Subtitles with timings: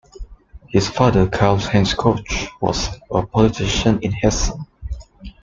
[0.69, 2.25] His father Karl-Heinz Koch
[2.59, 4.65] was a politician in Hessen.